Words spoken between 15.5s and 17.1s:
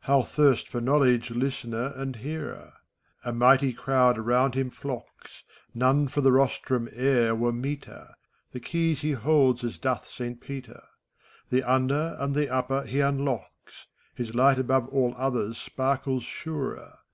sparkles surer.